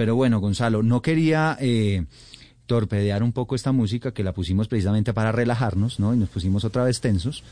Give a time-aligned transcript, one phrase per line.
[0.00, 2.06] Pero bueno, Gonzalo, no quería eh,
[2.64, 6.14] torpedear un poco esta música que la pusimos precisamente para relajarnos, ¿no?
[6.14, 7.44] Y nos pusimos otra vez tensos.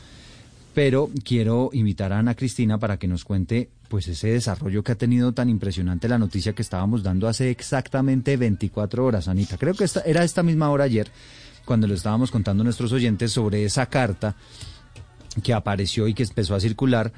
[0.73, 4.97] Pero quiero invitar a Ana Cristina para que nos cuente pues ese desarrollo que ha
[4.97, 9.59] tenido tan impresionante la noticia que estábamos dando hace exactamente 24 horas, Anita.
[9.59, 11.11] Creo que esta, era esta misma hora ayer
[11.65, 14.35] cuando lo estábamos contando a nuestros oyentes sobre esa carta
[15.43, 17.13] que apareció y que empezó a circular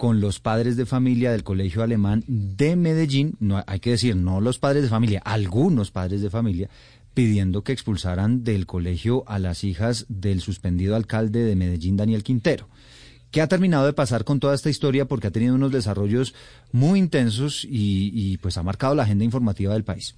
[0.00, 4.40] con los padres de familia del Colegio Alemán de Medellín, no hay que decir no
[4.40, 6.70] los padres de familia, algunos padres de familia
[7.12, 12.66] pidiendo que expulsaran del colegio a las hijas del suspendido alcalde de Medellín, Daniel Quintero.
[13.30, 15.04] ¿Qué ha terminado de pasar con toda esta historia?
[15.04, 16.34] Porque ha tenido unos desarrollos
[16.72, 20.14] muy intensos y, pues ha marcado la agenda informativa del país.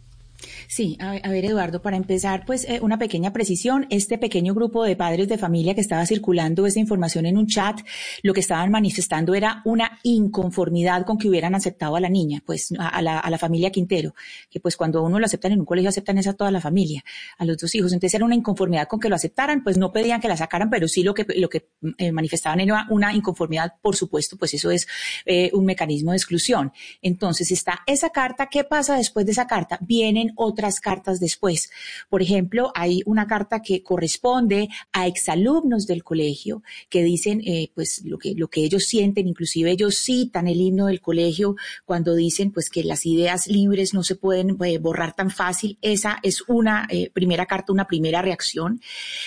[0.68, 3.86] Sí, a, ver Eduardo, para empezar, pues eh, una pequeña precisión.
[3.90, 7.80] Este pequeño grupo de padres de familia que estaba circulando esa información en un chat,
[8.22, 12.72] lo que estaban manifestando era una inconformidad con que hubieran aceptado a la niña, pues
[12.78, 14.14] a, la, a la, familia Quintero,
[14.50, 17.04] que pues cuando uno lo aceptan en un colegio aceptan esa toda la familia,
[17.38, 17.92] a los dos hijos.
[17.92, 20.88] Entonces era una inconformidad con que lo aceptaran, pues no pedían que la sacaran, pero
[20.88, 24.86] sí lo que, lo que eh, manifestaban era una inconformidad, por supuesto, pues eso es
[25.26, 26.72] eh, un mecanismo de exclusión.
[27.00, 29.78] Entonces está esa carta, ¿qué pasa después de esa carta?
[29.80, 31.70] Vienen otras cartas después.
[32.08, 38.02] Por ejemplo, hay una carta que corresponde a exalumnos del colegio que dicen eh, pues
[38.04, 42.52] lo que, lo que ellos sienten, inclusive ellos citan el himno del colegio cuando dicen
[42.52, 45.78] pues que las ideas libres no se pueden eh, borrar tan fácil.
[45.82, 48.80] Esa es una eh, primera carta, una primera reacción.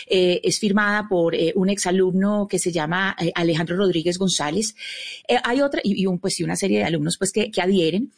[0.07, 4.75] es firmada por un exalumno que se llama Alejandro Rodríguez González.
[5.43, 8.11] hay otra, y, un, pues, y una serie de alumnos pues que, que adhieren.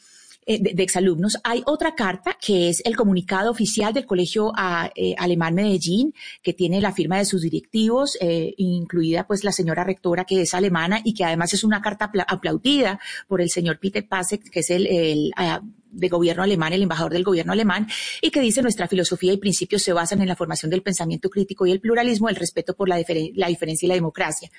[0.50, 1.38] Eh, de, exalumnos.
[1.44, 6.54] Hay otra carta que es el comunicado oficial del Colegio ah, eh, Alemán Medellín, que
[6.54, 11.02] tiene la firma de sus directivos, eh, incluida pues la señora rectora que es alemana
[11.04, 12.98] y que además es una carta aplaudida
[13.28, 15.62] por el señor Peter Pasek, que es el, el ah,
[15.92, 17.88] de gobierno alemán, el embajador del gobierno alemán,
[18.22, 21.66] y que dice nuestra filosofía y principios se basan en la formación del pensamiento crítico
[21.66, 23.02] y el pluralismo, el respeto por la,
[23.36, 24.50] la diferencia y la democracia.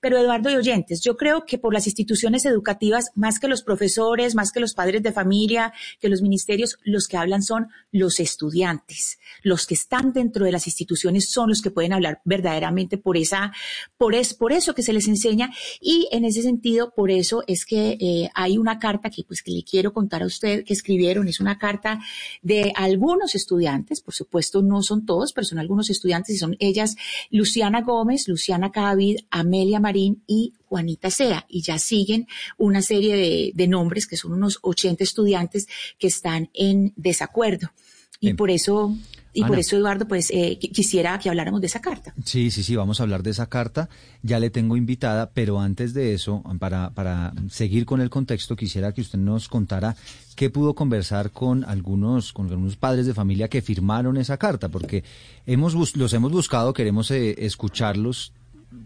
[0.00, 4.34] Pero Eduardo y oyentes, yo creo que por las instituciones educativas, más que los profesores,
[4.34, 9.18] más que los padres de familia, que los ministerios, los que hablan son los estudiantes.
[9.42, 13.52] Los que están dentro de las instituciones son los que pueden hablar verdaderamente por esa,
[13.96, 15.50] por, es, por eso que se les enseña.
[15.80, 19.50] Y en ese sentido, por eso es que eh, hay una carta que pues que
[19.50, 21.28] le quiero contar a usted escribieron.
[21.28, 22.00] Es una carta
[22.42, 26.96] de algunos estudiantes, por supuesto no son todos, pero son algunos estudiantes y son ellas
[27.30, 31.46] Luciana Gómez, Luciana Cavid, Amelia Marín y Juanita Sea.
[31.48, 32.26] Y ya siguen
[32.58, 35.66] una serie de, de nombres que son unos 80 estudiantes
[35.98, 37.72] que están en desacuerdo.
[38.20, 38.96] Y por eso
[39.34, 42.14] y por eso, Eduardo, pues eh, quisiera que habláramos de esa carta.
[42.24, 43.88] Sí, sí, sí, vamos a hablar de esa carta.
[44.22, 48.92] Ya le tengo invitada, pero antes de eso, para, para seguir con el contexto, quisiera
[48.92, 49.96] que usted nos contara
[50.36, 55.02] qué pudo conversar con algunos, con algunos padres de familia que firmaron esa carta, porque
[55.46, 58.32] hemos los hemos buscado, queremos eh, escucharlos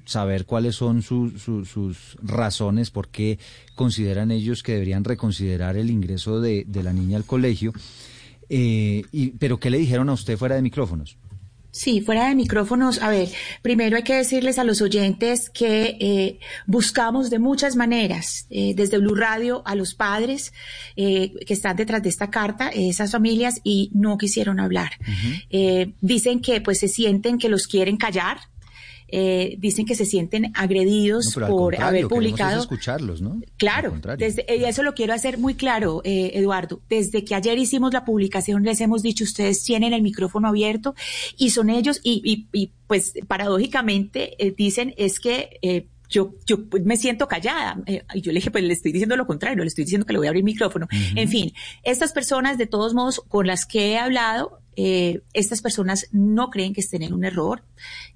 [0.05, 3.39] saber cuáles son sus razones, por qué
[3.75, 7.73] consideran ellos que deberían reconsiderar el ingreso de, de la niña al colegio.
[8.49, 11.17] Eh, y, ¿Pero qué le dijeron a usted fuera de micrófonos?
[11.71, 13.03] Sí, fuera de micrófonos.
[13.03, 13.29] A ver,
[13.61, 18.97] primero hay que decirles a los oyentes que eh, buscamos de muchas maneras, eh, desde
[18.97, 20.55] Blue Radio a los padres
[20.97, 24.93] que están detrás de esta carta, esas familias, y no quisieron hablar.
[26.01, 28.39] dicen que pues se sienten que los quieren callar,
[29.09, 32.61] eh, dicen que se sienten agredidos por haber publicado.
[32.61, 33.41] escucharlos, ¿no?
[33.57, 36.81] Claro, desde, eh, eso lo quiero hacer muy claro, eh, Eduardo.
[36.89, 40.95] Desde que ayer hicimos la publicación les hemos dicho, ustedes tienen el micrófono abierto
[41.37, 46.97] y son ellos y, y, pues paradójicamente eh, dicen es que eh, yo, yo me
[46.97, 47.83] siento callada.
[48.15, 50.19] y yo le dije, pues le estoy diciendo lo contrario, le estoy diciendo que le
[50.19, 50.87] voy a abrir el micrófono.
[51.17, 51.53] En fin,
[51.83, 56.75] estas personas, de todos modos, con las que he hablado, eh, estas personas no creen
[56.75, 57.65] que estén en un error,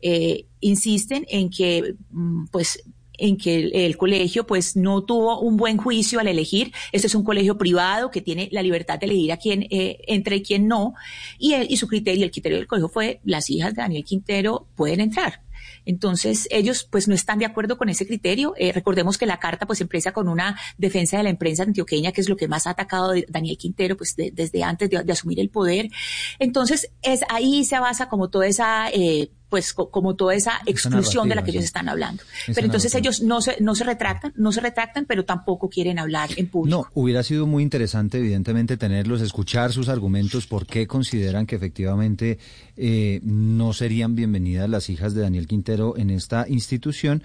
[0.03, 2.83] eh, insisten en que, mm, pues,
[3.21, 6.73] en que el, colegio pues no tuvo un buen juicio al elegir.
[6.93, 10.37] Este es un colegio privado que tiene la libertad de elegir a quién eh, entre
[10.37, 10.95] y quién no.
[11.39, 15.01] Y, y su criterio, el criterio del colegio fue las hijas de Daniel Quintero pueden
[15.01, 15.43] entrar.
[15.91, 18.55] Entonces, ellos pues no están de acuerdo con ese criterio.
[18.57, 22.21] Eh, recordemos que la carta pues empieza con una defensa de la empresa antioqueña, que
[22.21, 25.51] es lo que más ha atacado Daniel Quintero pues desde antes de, de, asumir el
[25.51, 25.91] poder.
[26.39, 28.89] Entonces, es ahí se basa como toda esa...
[28.91, 32.23] Eh, pues como toda esa exclusión de la que ellos están hablando.
[32.47, 36.31] pero entonces ellos no se, no se retractan, no se retractan, pero tampoco quieren hablar
[36.37, 36.79] en público.
[36.79, 42.39] No, hubiera sido muy interesante, evidentemente, tenerlos, escuchar sus argumentos, por qué consideran que efectivamente
[42.77, 47.23] eh, no serían bienvenidas las hijas de Daniel Quintero en esta institución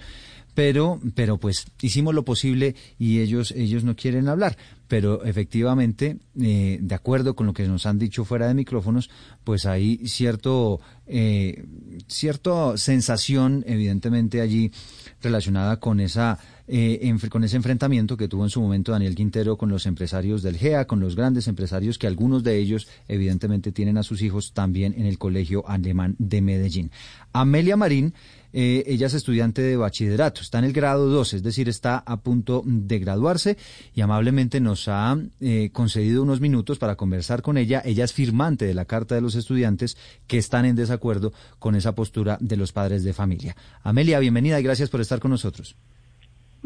[0.56, 4.56] pero, pero pues hicimos lo posible y ellos, ellos no quieren hablar.
[4.88, 9.10] Pero efectivamente, eh, de acuerdo con lo que nos han dicho fuera de micrófonos,
[9.44, 11.62] pues hay cierto, eh,
[12.08, 14.72] cierta sensación, evidentemente allí
[15.20, 16.38] relacionada con esa
[16.68, 20.56] eh, con ese enfrentamiento que tuvo en su momento Daniel Quintero con los empresarios del
[20.56, 24.94] GEA, con los grandes empresarios que algunos de ellos evidentemente tienen a sus hijos también
[24.96, 26.90] en el Colegio Alemán de Medellín.
[27.32, 28.14] Amelia Marín
[28.58, 32.16] eh, ella es estudiante de bachillerato, está en el grado 2, es decir, está a
[32.22, 33.58] punto de graduarse
[33.94, 37.82] y amablemente nos ha eh, concedido unos minutos para conversar con ella.
[37.84, 41.94] Ella es firmante de la Carta de los Estudiantes que están en desacuerdo con esa
[41.94, 43.56] postura de los padres de familia.
[43.82, 45.76] Amelia, bienvenida y gracias por estar con nosotros.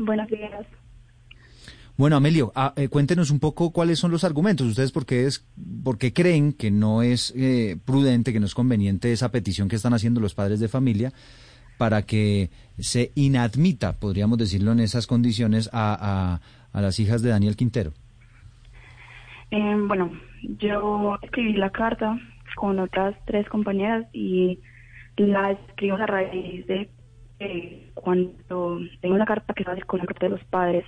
[0.00, 0.66] Buenos días.
[1.96, 4.66] Bueno, Amelio, ah, eh, cuéntenos un poco cuáles son los argumentos.
[4.66, 5.46] ¿Ustedes por qué, es,
[5.84, 7.34] por qué creen que no es
[7.84, 11.12] prudente, que no es conveniente esa petición que están haciendo los padres de familia
[11.76, 16.40] para que se inadmita, podríamos decirlo en esas condiciones, a,
[16.72, 17.92] a, las hijas de Daniel Quintero?
[19.50, 20.12] Eh, bueno,
[20.58, 22.18] yo escribí la carta
[22.54, 24.58] con otras tres compañeras y
[25.16, 26.88] la escribo a raíz de
[27.94, 30.84] cuando tengo la carta que sale con la carta de los padres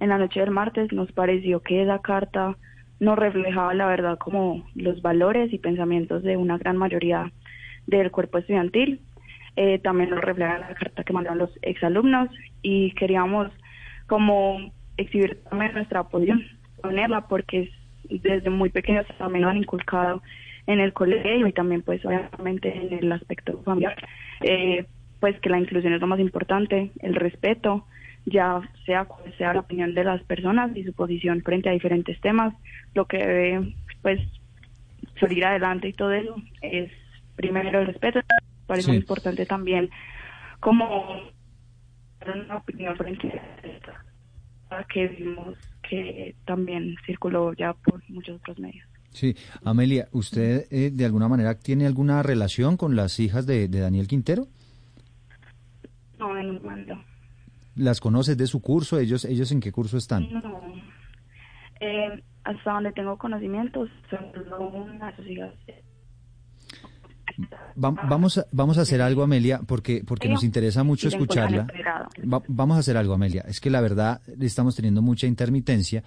[0.00, 2.56] en la noche del martes nos pareció que la carta
[3.00, 7.32] no reflejaba la verdad como los valores y pensamientos de una gran mayoría
[7.86, 9.00] del cuerpo estudiantil.
[9.56, 12.28] Eh, también lo refleja la carta que mandaron los exalumnos
[12.60, 13.50] y queríamos
[14.06, 16.34] como exhibir también nuestra apoyo,
[16.82, 17.70] ponerla porque
[18.04, 20.22] desde muy pequeños también lo han inculcado
[20.66, 23.96] en el colegio y también pues obviamente en el aspecto familiar,
[24.42, 24.84] eh,
[25.20, 27.86] pues que la inclusión es lo más importante, el respeto,
[28.24, 32.20] ya sea cual sea la opinión de las personas y su posición frente a diferentes
[32.20, 32.54] temas,
[32.94, 34.20] lo que debe pues
[35.18, 36.90] salir adelante y todo eso es
[37.36, 38.20] primero el respeto
[38.66, 39.90] parece muy importante también
[40.60, 41.20] como
[42.26, 43.40] una opinión frente
[44.70, 45.56] a que vimos
[45.88, 48.86] que también circuló ya por muchos otros medios.
[49.10, 54.08] Sí, Amelia, ¿usted eh, de alguna manera tiene alguna relación con las hijas de, Daniel
[54.08, 54.48] Quintero?
[56.18, 57.04] No, en ningún
[57.74, 58.98] ¿Las conoces de su curso?
[58.98, 60.32] ¿Ellos, ellos en qué curso están?
[60.32, 60.60] No.
[61.80, 64.24] Eh, hasta donde tengo conocimientos, son
[64.60, 65.52] unas hijas
[67.74, 71.66] vamos, a, vamos a hacer algo, Amelia, porque, porque nos interesa mucho escucharla.
[72.48, 73.44] vamos a hacer algo, Amelia.
[73.46, 76.02] Es que la verdad estamos teniendo mucha intermitencia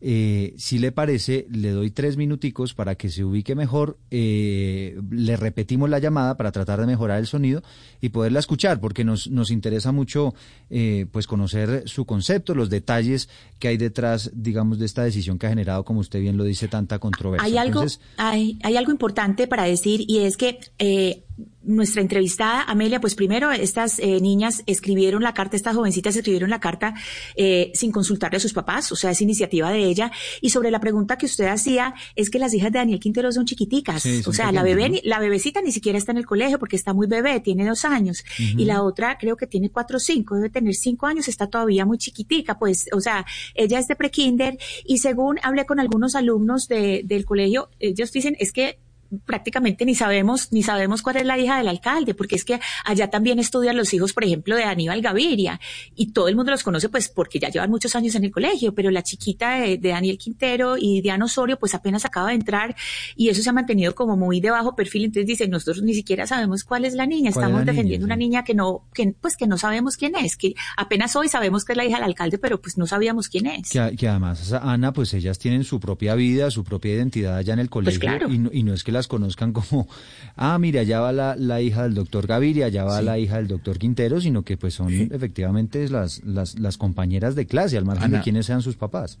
[0.00, 3.98] eh, si le parece, le doy tres minuticos para que se ubique mejor.
[4.10, 7.62] Eh, le repetimos la llamada para tratar de mejorar el sonido
[8.00, 10.34] y poderla escuchar, porque nos, nos interesa mucho
[10.70, 15.46] eh, pues conocer su concepto, los detalles que hay detrás, digamos, de esta decisión que
[15.46, 17.46] ha generado, como usted bien lo dice, tanta controversia.
[17.46, 17.84] Hay algo,
[18.16, 21.24] hay, hay algo importante para decir y es que eh,
[21.62, 26.58] nuestra entrevistada, Amelia, pues primero estas eh, niñas escribieron la carta, estas jovencitas escribieron la
[26.58, 26.94] carta
[27.36, 30.10] eh, sin consultarle a sus papás, o sea, es iniciativa de ella.
[30.40, 33.44] Y sobre la pregunta que usted hacía, es que las hijas de Daniel Quintero son
[33.44, 36.94] chiquiticas, o sea, la bebé, la bebecita ni siquiera está en el colegio porque está
[36.94, 40.50] muy bebé, tiene dos años, y la otra creo que tiene cuatro o cinco, debe
[40.50, 44.58] tener cinco años, está todavía muy chiquitica, pues, o sea, ella es de prekinder.
[44.84, 48.78] Y según hablé con algunos alumnos de, del colegio, ellos dicen es que
[49.24, 53.10] prácticamente ni sabemos, ni sabemos cuál es la hija del alcalde, porque es que allá
[53.10, 55.60] también estudian los hijos, por ejemplo, de Aníbal Gaviria,
[55.94, 58.74] y todo el mundo los conoce pues porque ya llevan muchos años en el colegio,
[58.74, 62.76] pero la chiquita de, Daniel Quintero y Diana Osorio pues apenas acaba de entrar
[63.16, 66.26] y eso se ha mantenido como muy de bajo perfil, entonces dicen, nosotros ni siquiera
[66.26, 69.58] sabemos cuál es la niña, estamos defendiendo una niña que no, que pues que no
[69.58, 72.78] sabemos quién es, que apenas hoy sabemos que es la hija del alcalde, pero pues
[72.78, 73.70] no sabíamos quién es.
[73.70, 77.68] Que, además, Ana, pues ellas tienen su propia vida, su propia identidad allá en el
[77.68, 79.88] pues colegio y, y no es que la conozcan como,
[80.36, 83.78] ah, mira, allá va la, hija del doctor Gaviria, allá va la hija del doctor
[83.78, 88.20] Quintero, sino que pues son efectivamente las, las, las, compañeras de clase, al margen de
[88.20, 89.18] quienes sean sus papás.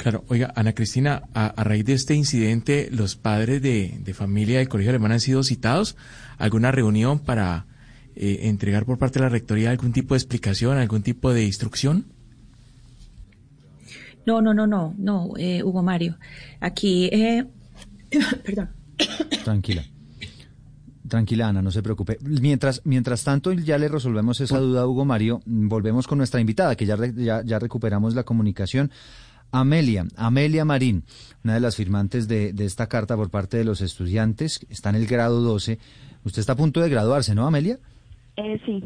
[0.00, 4.92] Claro, oiga, Ana Cristina, a, raíz de este incidente, ¿los padres de, familia del Colegio
[4.92, 5.94] Alemán han sido citados
[6.38, 7.66] a alguna reunión para
[8.16, 12.06] eh, entregar por parte de la Rectoría algún tipo de explicación, algún tipo de instrucción?
[14.24, 16.16] No, no, no, no, no, eh, Hugo Mario.
[16.60, 17.46] Aquí, eh,
[18.42, 18.70] perdón.
[19.44, 19.84] Tranquila.
[21.08, 22.18] Tranquila, Ana, no se preocupe.
[22.22, 25.42] Mientras, mientras tanto, ya le resolvemos esa duda a Hugo Mario.
[25.44, 28.92] Volvemos con nuestra invitada, que ya, ya, ya, recuperamos la comunicación.
[29.50, 31.02] Amelia, Amelia Marín,
[31.42, 34.96] una de las firmantes de, de, esta carta por parte de los estudiantes, está en
[34.96, 35.80] el grado 12.
[36.24, 37.78] Usted está a punto de graduarse, ¿no, Amelia?
[38.36, 38.80] Eh, sí,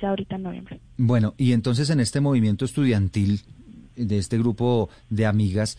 [0.00, 0.80] ya ahorita en noviembre.
[0.96, 3.42] Bueno, y entonces en este movimiento estudiantil
[3.96, 5.78] de este grupo de amigas,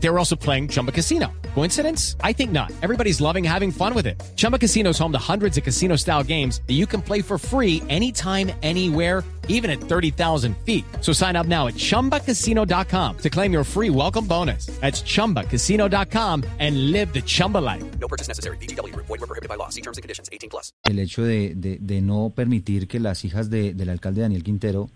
[0.00, 1.32] They were also playing Chumba Casino.
[1.54, 2.16] Coincidence?
[2.22, 2.72] I think not.
[2.82, 4.22] Everybody's loving having fun with it.
[4.36, 7.38] Chumba Casino is home to hundreds of casino style games that you can play for
[7.38, 10.84] free anytime, anywhere even at 30,000 feet.
[11.00, 14.66] So sign up now at ChumbaCasino.com to claim your free welcome bonus.
[14.80, 17.84] That's ChumbaCasino.com and live the Chumba life.
[17.98, 18.56] No purchase necessary.
[18.58, 18.94] BGW.
[18.96, 19.70] Void were prohibited by law.
[19.70, 20.28] See terms and conditions.
[20.32, 20.72] 18 plus.
[20.84, 24.88] El hecho de, de, de no permitir que las hijas de, del alcalde Daniel Quintero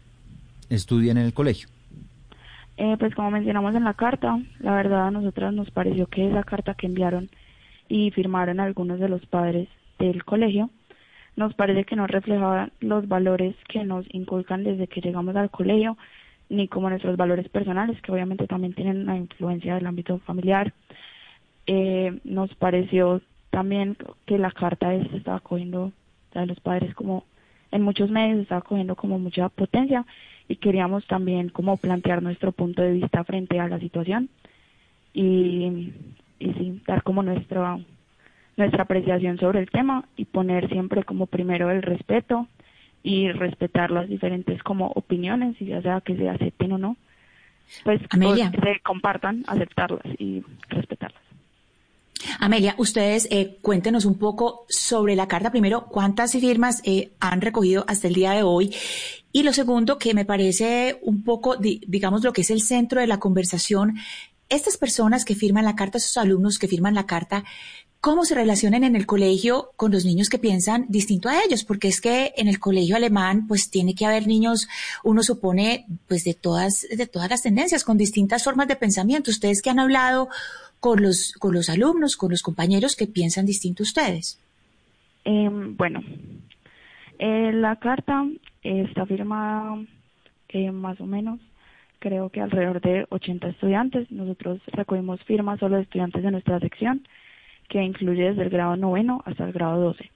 [0.69, 1.69] estudien en el colegio.
[2.83, 6.45] Eh, pues como mencionamos en la carta, la verdad a nosotras nos pareció que esa
[6.45, 7.29] carta que enviaron
[7.89, 9.69] y firmaron algunos de los padres
[9.99, 10.71] del colegio
[11.37, 15.99] nos parece que no reflejaba los valores que nos inculcan desde que llegamos al colegio,
[16.49, 20.73] ni como nuestros valores personales, que obviamente también tienen una influencia del ámbito familiar.
[21.67, 23.21] Eh, nos pareció
[23.51, 25.93] también que la carta estaba cogiendo
[26.35, 27.25] a los padres como
[27.73, 30.07] en muchos medios estaba cogiendo como mucha potencia
[30.51, 34.29] y queríamos también como plantear nuestro punto de vista frente a la situación
[35.15, 35.93] y,
[36.41, 37.81] y sí, dar como nuestro
[38.57, 42.49] nuestra apreciación sobre el tema y poner siempre como primero el respeto
[43.05, 46.97] y respetar las diferentes como opiniones, y ya sea que se acepten o no,
[47.85, 51.00] pues que se compartan, aceptarlas y respetarlas.
[52.41, 55.51] Amelia, ustedes eh, cuéntenos un poco sobre la carta.
[55.51, 58.75] Primero, ¿cuántas firmas eh, han recogido hasta el día de hoy?
[59.31, 63.07] Y lo segundo, que me parece un poco, digamos, lo que es el centro de
[63.07, 63.99] la conversación,
[64.49, 67.45] estas personas que firman la carta, esos alumnos que firman la carta,
[68.01, 71.89] cómo se relacionan en el colegio con los niños que piensan distinto a ellos, porque
[71.89, 74.67] es que en el colegio alemán pues tiene que haber niños,
[75.05, 79.31] uno supone pues de todas, de todas las tendencias, con distintas formas de pensamiento.
[79.31, 80.31] Ustedes que han hablado
[80.81, 84.41] con los, con los alumnos, con los compañeros que piensan distinto a ustedes.
[85.25, 86.03] Em, bueno,
[87.19, 88.27] eh, la carta
[88.63, 89.77] está firmada
[90.49, 91.39] eh, más o menos
[92.01, 94.11] creo que alrededor de 80 estudiantes.
[94.11, 97.07] Nosotros recogimos firmas solo de estudiantes de nuestra sección
[97.69, 100.11] que incluye desde el grado noveno hasta el grado 12.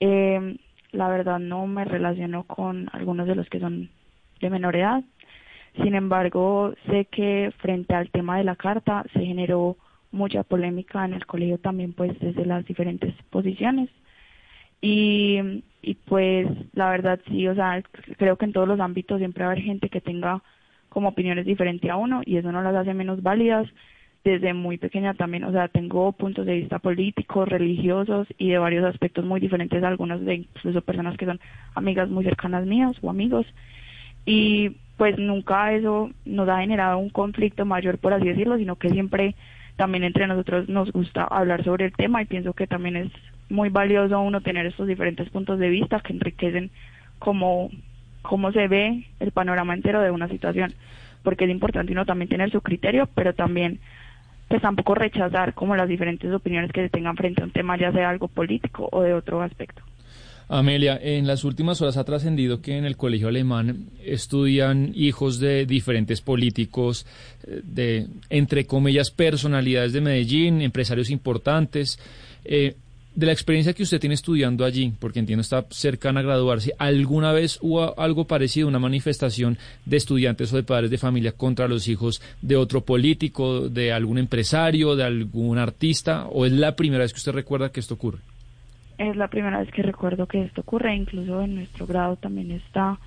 [0.00, 0.58] Eh,
[0.92, 3.88] la verdad no me relaciono con algunos de los que son
[4.40, 5.02] de menor edad.
[5.82, 9.76] Sin embargo, sé que frente al tema de la carta se generó
[10.14, 13.90] mucha polémica en el colegio también pues desde las diferentes posiciones.
[14.80, 17.82] Y, y pues la verdad sí, o sea,
[18.18, 20.42] creo que en todos los ámbitos siempre va a haber gente que tenga
[20.88, 23.66] como opiniones diferentes a uno y eso no las hace menos válidas
[24.24, 28.84] desde muy pequeña también, o sea, tengo puntos de vista políticos, religiosos y de varios
[28.86, 31.40] aspectos muy diferentes, algunos de incluso personas que son
[31.74, 33.46] amigas muy cercanas mías o amigos.
[34.24, 38.88] Y pues nunca eso nos ha generado un conflicto mayor, por así decirlo, sino que
[38.88, 39.34] siempre
[39.76, 43.12] también entre nosotros nos gusta hablar sobre el tema y pienso que también es
[43.48, 46.70] muy valioso uno tener estos diferentes puntos de vista que enriquecen
[47.18, 47.70] como
[48.22, 50.72] cómo se ve el panorama entero de una situación,
[51.22, 53.80] porque es importante uno también tener su criterio, pero también
[54.48, 57.92] pues tampoco rechazar como las diferentes opiniones que se tengan frente a un tema, ya
[57.92, 59.82] sea algo político o de otro aspecto.
[60.48, 65.64] Amelia, en las últimas horas ha trascendido que en el colegio alemán estudian hijos de
[65.66, 67.06] diferentes políticos,
[67.46, 71.98] eh, de, entre comillas, personalidades de Medellín, empresarios importantes.
[72.44, 72.76] Eh,
[73.14, 77.32] de la experiencia que usted tiene estudiando allí, porque entiendo está cercana a graduarse, ¿alguna
[77.32, 81.86] vez hubo algo parecido, una manifestación de estudiantes o de padres de familia contra los
[81.86, 86.26] hijos de otro político, de algún empresario, de algún artista?
[86.26, 88.18] ¿O es la primera vez que usted recuerda que esto ocurre?
[88.98, 92.98] Es la primera vez que recuerdo que esto ocurre, incluso en nuestro grado también está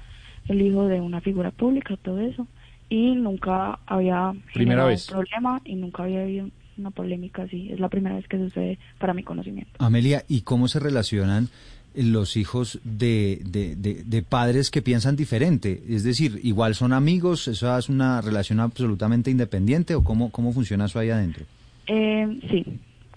[0.48, 2.48] el hijo de una figura pública, todo eso,
[2.90, 5.08] y nunca había primera vez.
[5.08, 7.70] problema y nunca había habido una polémica así.
[7.72, 9.72] Es la primera vez que sucede para mi conocimiento.
[9.80, 11.50] Amelia, ¿y cómo se relacionan
[11.96, 15.84] los hijos de, de, de, padres que piensan diferente?
[15.90, 17.48] Es decir, ¿igual son amigos?
[17.48, 21.46] ¿Eso es una relación absolutamente independiente o cómo, cómo funciona eso ahí adentro?
[21.88, 22.66] Eh, sí,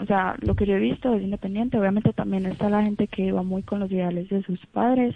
[0.01, 1.79] o sea, lo que yo he visto es independiente.
[1.79, 5.15] Obviamente también está la gente que va muy con los ideales de sus padres,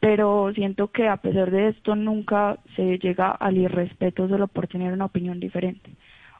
[0.00, 4.92] pero siento que a pesar de esto nunca se llega al irrespeto solo por tener
[4.92, 5.90] una opinión diferente.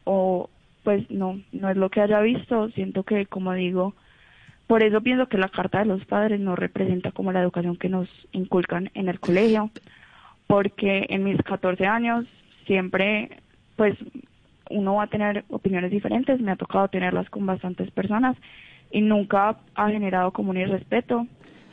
[0.05, 0.51] O
[0.83, 2.69] pues no, no es lo que haya visto.
[2.71, 3.95] Siento que, como digo,
[4.67, 7.89] por eso pienso que la carta de los padres no representa como la educación que
[7.89, 9.71] nos inculcan en el colegio,
[10.47, 12.27] porque en mis 14 años
[12.67, 13.39] siempre,
[13.77, 13.97] pues
[14.71, 18.37] uno va a tener opiniones diferentes, me ha tocado tenerlas con bastantes personas
[18.91, 21.27] y nunca ha generado como un irrespeto,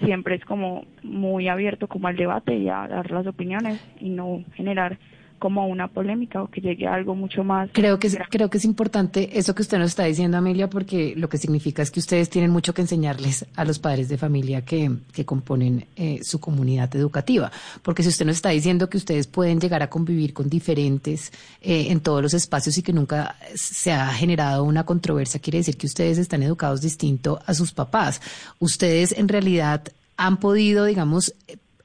[0.04, 4.44] siempre es como muy abierto como al debate y a dar las opiniones y no
[4.54, 4.98] generar
[5.40, 7.70] como una polémica o que llegue a algo mucho más.
[7.74, 11.14] Creo que, es, creo que es importante eso que usted nos está diciendo, Amelia, porque
[11.16, 14.64] lo que significa es que ustedes tienen mucho que enseñarles a los padres de familia
[14.64, 17.52] que, que componen eh, su comunidad educativa.
[17.82, 21.32] Porque si usted nos está diciendo que ustedes pueden llegar a convivir con diferentes
[21.62, 25.78] eh, en todos los espacios y que nunca se ha generado una controversia, quiere decir
[25.78, 28.22] que ustedes están educados distinto a sus papás.
[28.60, 29.84] Ustedes en realidad
[30.18, 31.34] han podido, digamos,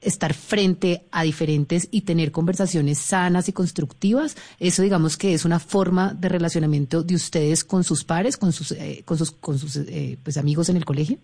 [0.05, 4.35] estar frente a diferentes y tener conversaciones sanas y constructivas.
[4.59, 8.71] Eso digamos que es una forma de relacionamiento de ustedes con sus pares, con sus,
[8.71, 9.17] eh, con
[9.57, 11.17] sus, eh, pues, amigos en el colegio.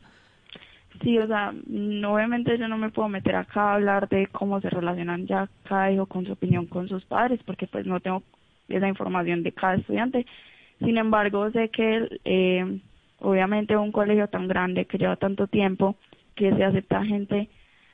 [1.02, 4.70] Sí, o sea, obviamente yo no me puedo meter acá a hablar de cómo se
[4.70, 8.22] relacionan ya cada hijo con su opinión con sus padres, porque pues no tengo
[8.70, 10.28] esa información de cada estudiante.
[10.80, 12.80] Sin embargo, sé que eh,
[13.20, 15.96] obviamente un colegio tan grande que lleva tanto tiempo,
[16.36, 17.50] que se acepta gente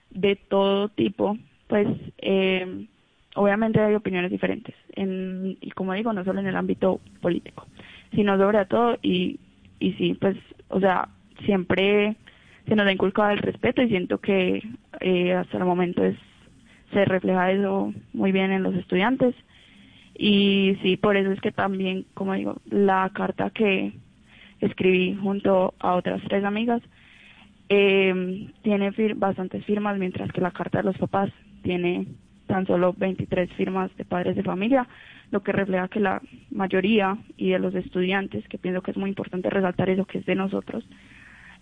[0.09, 1.37] de todo tipo,
[1.67, 1.87] pues
[2.19, 2.87] eh,
[3.35, 4.75] obviamente hay opiniones diferentes.
[4.93, 7.67] En, y como digo, no solo en el ámbito político,
[8.13, 9.39] sino sobre todo y,
[9.79, 10.37] y sí, pues,
[10.69, 11.09] o sea,
[11.45, 12.15] siempre
[12.67, 14.61] se nos ha inculcado el respeto y siento que
[14.99, 16.17] eh, hasta el momento es
[16.93, 19.35] se refleja eso muy bien en los estudiantes.
[20.17, 23.93] Y sí, por eso es que también, como digo, la carta que
[24.61, 26.81] escribí junto a otras tres amigas,
[27.69, 31.31] eh, tiene bastantes firmas, mientras que la carta de los papás
[31.63, 32.07] tiene
[32.47, 34.87] tan solo 23 firmas de padres de familia,
[35.31, 39.09] lo que refleja que la mayoría y de los estudiantes, que pienso que es muy
[39.09, 40.85] importante resaltar eso que es de nosotros,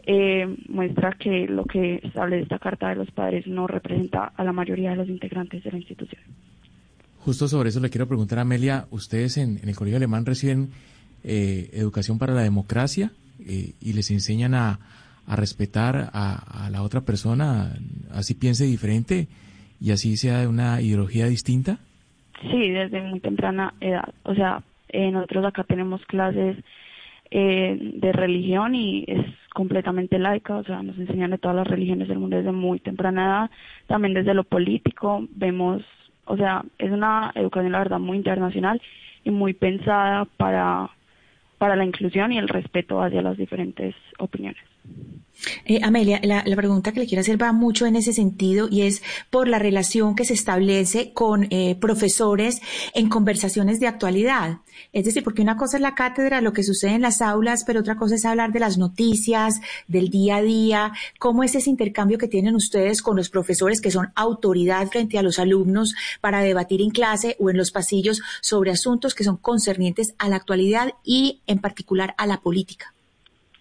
[0.06, 4.54] eh, muestra que lo que establece esta carta de los padres no representa a la
[4.54, 6.22] mayoría de los integrantes de la institución.
[7.18, 10.70] Justo sobre eso le quiero preguntar a Amelia, ustedes en, el Colegio Alemán reciben
[11.24, 14.80] eh, educación para la democracia eh, y les enseñan a,
[15.28, 17.74] a respetar a, la otra persona,
[18.12, 19.28] así piense diferente
[19.80, 21.80] y así sea de una ideología distinta?
[22.42, 24.14] Sí, desde muy temprana edad.
[24.24, 24.62] O sea,
[24.94, 26.58] nosotros acá tenemos clases
[27.32, 32.08] eh, de religión y es completamente laica, o sea, nos enseñan de todas las religiones
[32.08, 33.52] del mundo desde muy temprana edad,
[33.88, 35.82] también desde lo político, vemos,
[36.26, 38.82] o sea, es una educación la verdad muy internacional
[39.24, 40.90] y muy pensada para,
[41.58, 44.62] para la inclusión y el respeto hacia las diferentes opiniones.
[45.66, 49.02] Eh, Amelia, la, pregunta que le quiero hacer va mucho en ese sentido y es
[49.30, 52.62] por la relación que se establece con eh, profesores
[52.94, 54.60] en conversaciones de actualidad.
[54.94, 57.82] Es decir, porque una cosa es la cátedra, lo que sucede en las aulas, pero
[57.82, 60.94] otra cosa es hablar de las noticias, del día a día.
[61.20, 65.24] ¿Cómo es ese intercambio que tienen ustedes con los profesores que son autoridad frente a
[65.24, 70.16] los alumnos para debatir en clase o en los pasillos sobre asuntos que son concernientes
[70.18, 72.95] a la actualidad y en particular a la política?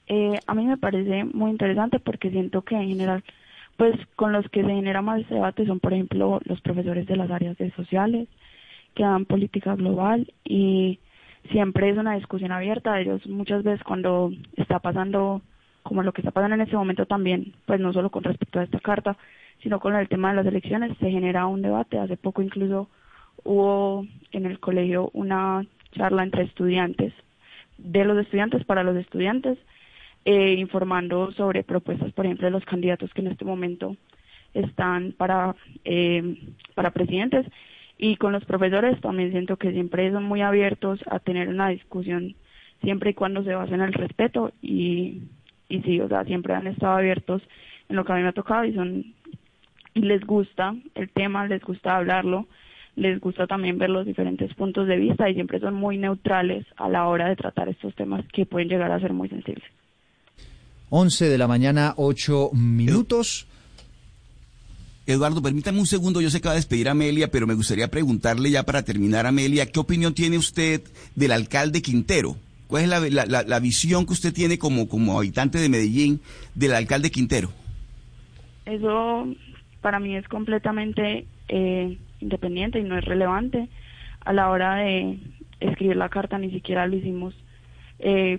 [0.06, 3.24] Eh, a mí me parece muy interesante porque siento que en general,
[3.76, 7.30] pues con los que se genera más debate son, por ejemplo, los profesores de las
[7.30, 8.28] áreas de sociales,
[8.94, 11.00] que dan política global y
[11.50, 13.00] siempre es una discusión abierta.
[13.00, 15.42] Ellos muchas veces cuando está pasando,
[15.82, 18.64] como lo que está pasando en este momento también, pues no solo con respecto a
[18.64, 19.16] esta carta,
[19.62, 21.98] sino con el tema de las elecciones, se genera un debate.
[21.98, 22.88] Hace poco incluso
[23.44, 27.12] hubo en el colegio una charla entre estudiantes,
[27.78, 29.58] de los estudiantes para los estudiantes,
[30.24, 33.96] eh, informando sobre propuestas, por ejemplo, de los candidatos que en este momento
[34.54, 36.36] están para, eh,
[36.74, 37.46] para presidentes.
[37.98, 42.34] Y con los profesores también siento que siempre son muy abiertos a tener una discusión
[42.82, 45.22] siempre y cuando se base en el respeto y,
[45.68, 47.42] y sí, o sea, siempre han estado abiertos
[47.88, 49.04] en lo que a mí me ha tocado y son
[49.94, 52.48] y les gusta el tema, les gusta hablarlo,
[52.96, 56.88] les gusta también ver los diferentes puntos de vista y siempre son muy neutrales a
[56.88, 59.64] la hora de tratar estos temas que pueden llegar a ser muy sensibles.
[60.96, 63.48] 11 de la mañana, 8 minutos.
[65.08, 67.90] Eduardo, permítame un segundo, yo sé que va a despedir a Amelia, pero me gustaría
[67.90, 70.82] preguntarle ya para terminar, Amelia, ¿qué opinión tiene usted
[71.16, 72.36] del alcalde Quintero?
[72.68, 76.20] ¿Cuál es la, visión que usted tiene como, como habitante de Medellín
[76.54, 77.50] del alcalde Quintero?
[78.64, 79.26] Eso
[79.80, 83.68] para mí es completamente eh, independiente y no es relevante.
[84.24, 85.18] A la hora de
[85.58, 87.34] escribir la carta ni siquiera lo hicimos
[87.98, 88.38] eh,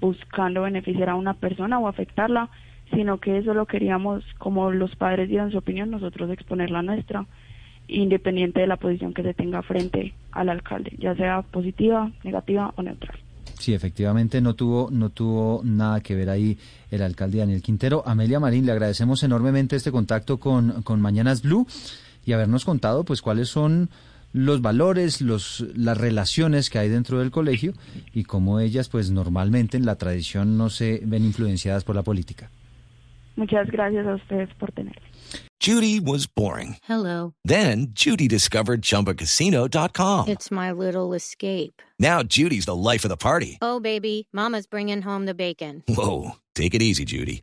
[0.00, 2.48] buscando beneficiar a una persona o afectarla,
[2.92, 7.26] sino que eso lo queríamos, como los padres dieron su opinión, nosotros exponer la nuestra,
[7.86, 12.82] independiente de la posición que se tenga frente al alcalde, ya sea positiva, negativa o
[12.82, 13.18] neutral.
[13.58, 16.56] Sí, efectivamente no tuvo, no tuvo nada que ver ahí
[16.90, 18.02] el alcalde Daniel Quintero.
[18.06, 21.66] Amelia Marín, le agradecemos enormemente este contacto con, con Mañanas Blue
[22.24, 23.90] y habernos contado pues cuáles son
[24.32, 27.72] los valores, los, las relaciones que hay dentro del colegio
[28.12, 32.50] y cómo ellas pues normalmente en la tradición no se ven influenciadas por la política.
[33.36, 35.00] Muchas gracias a ustedes por tenerme.
[35.60, 36.76] Judy was boring.
[36.88, 37.34] Hello.
[37.44, 40.28] Then Judy discovered ChumbaCasino.com.
[40.28, 41.82] It's my little escape.
[41.98, 43.58] Now Judy's the life of the party.
[43.60, 45.82] Oh, baby, mama's bringing home the bacon.
[45.86, 47.42] Whoa, take it easy, Judy.